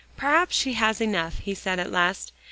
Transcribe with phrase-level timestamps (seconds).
[0.17, 2.31] "Perhaps she has enough," he said at last.